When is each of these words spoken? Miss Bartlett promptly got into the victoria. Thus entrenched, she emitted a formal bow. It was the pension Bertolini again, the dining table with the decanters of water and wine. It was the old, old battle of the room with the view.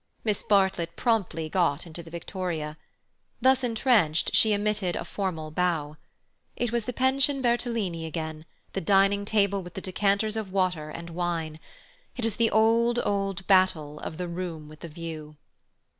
Miss 0.23 0.41
Bartlett 0.41 0.95
promptly 0.95 1.47
got 1.47 1.85
into 1.85 2.01
the 2.01 2.09
victoria. 2.09 2.75
Thus 3.39 3.63
entrenched, 3.63 4.35
she 4.35 4.51
emitted 4.51 4.95
a 4.95 5.05
formal 5.05 5.51
bow. 5.51 5.95
It 6.55 6.71
was 6.71 6.85
the 6.85 6.91
pension 6.91 7.39
Bertolini 7.39 8.07
again, 8.07 8.45
the 8.73 8.81
dining 8.81 9.25
table 9.25 9.61
with 9.61 9.75
the 9.75 9.79
decanters 9.81 10.35
of 10.35 10.51
water 10.51 10.89
and 10.89 11.11
wine. 11.11 11.59
It 12.17 12.23
was 12.25 12.37
the 12.37 12.49
old, 12.49 12.97
old 13.05 13.45
battle 13.45 13.99
of 13.99 14.17
the 14.17 14.27
room 14.27 14.67
with 14.67 14.79
the 14.79 14.87
view. 14.89 15.37